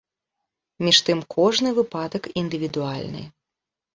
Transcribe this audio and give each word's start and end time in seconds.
Між 0.85 1.01
тым 1.09 1.19
кожны 1.35 1.69
выпадак 1.79 2.23
індывідуальны. 2.43 3.21